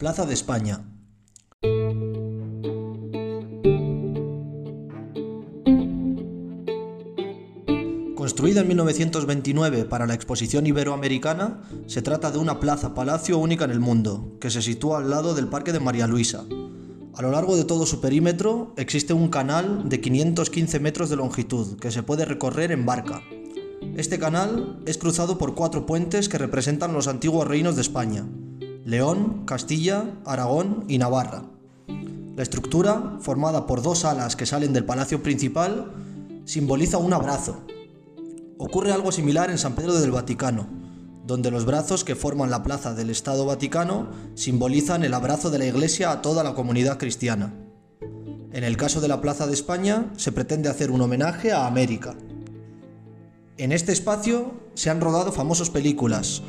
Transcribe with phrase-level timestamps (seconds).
[0.00, 0.80] Plaza de España.
[8.14, 13.80] Construida en 1929 para la Exposición Iberoamericana, se trata de una plaza-palacio única en el
[13.80, 16.46] mundo, que se sitúa al lado del Parque de María Luisa.
[17.14, 21.78] A lo largo de todo su perímetro existe un canal de 515 metros de longitud
[21.78, 23.20] que se puede recorrer en barca.
[23.98, 28.24] Este canal es cruzado por cuatro puentes que representan los antiguos reinos de España,
[28.90, 31.44] León, Castilla, Aragón y Navarra.
[32.36, 35.92] La estructura, formada por dos alas que salen del palacio principal,
[36.44, 37.62] simboliza un abrazo,
[38.62, 40.66] Ocurre algo similar en San Pedro del Vaticano,
[41.26, 45.64] donde los brazos que forman la plaza del Estado Vaticano simbolizan el abrazo de la
[45.64, 47.54] Iglesia a toda la comunidad cristiana.
[48.52, 52.16] En el caso de la Plaza de España, se pretende hacer un homenaje a América.
[53.56, 56.42] En este espacio se han rodado famosas películas,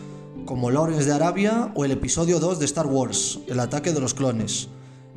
[0.52, 4.14] como Lawrence de Arabia o el episodio 2 de Star Wars, El ataque de los
[4.14, 4.68] clones,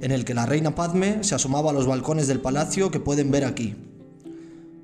[0.01, 3.33] en el que la reina Padme se asomaba a los balcones del palacio que pueden
[3.33, 3.75] ver aquí.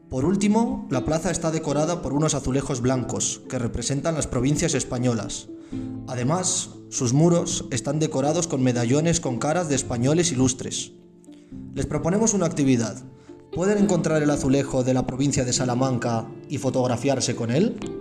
[0.09, 5.47] Por último, la plaza está decorada por unos azulejos blancos que representan las provincias españolas.
[6.09, 10.91] Además, sus muros están decorados con medallones con caras de españoles ilustres.
[11.75, 13.01] Les proponemos una actividad.
[13.53, 18.00] ¿Pueden encontrar el azulejo de la provincia de Salamanca y fotografiarse con él?